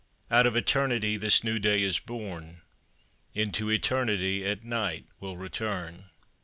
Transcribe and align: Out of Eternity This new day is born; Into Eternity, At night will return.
Out 0.31 0.47
of 0.47 0.55
Eternity 0.55 1.15
This 1.15 1.43
new 1.43 1.59
day 1.59 1.83
is 1.83 1.99
born; 1.99 2.63
Into 3.35 3.69
Eternity, 3.69 4.43
At 4.43 4.63
night 4.63 5.05
will 5.19 5.37
return. 5.37 6.05